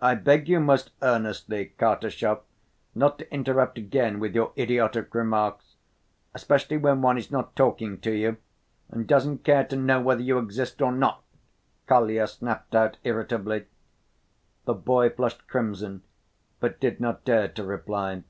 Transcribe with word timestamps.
"I 0.00 0.16
beg 0.16 0.48
you 0.48 0.58
most 0.58 0.90
earnestly, 1.02 1.66
Kartashov, 1.78 2.40
not 2.96 3.16
to 3.20 3.32
interrupt 3.32 3.78
again 3.78 4.18
with 4.18 4.34
your 4.34 4.52
idiotic 4.58 5.14
remarks, 5.14 5.76
especially 6.34 6.78
when 6.78 7.00
one 7.00 7.16
is 7.16 7.30
not 7.30 7.54
talking 7.54 8.00
to 8.00 8.10
you 8.10 8.38
and 8.90 9.06
doesn't 9.06 9.44
care 9.44 9.62
to 9.66 9.76
know 9.76 10.00
whether 10.00 10.20
you 10.20 10.40
exist 10.40 10.82
or 10.82 10.90
not!" 10.90 11.22
Kolya 11.86 12.26
snapped 12.26 12.74
out 12.74 12.96
irritably. 13.04 13.66
The 14.64 14.74
boy 14.74 15.10
flushed 15.10 15.46
crimson 15.46 16.02
but 16.58 16.80
did 16.80 16.98
not 16.98 17.24
dare 17.24 17.46
to 17.46 17.62
reply. 17.62 18.24